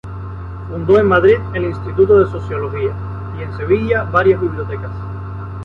[0.67, 2.91] Fundó en Madrid el Instituto de Sociología,
[3.37, 4.89] y en Sevilla varias bibliotecas.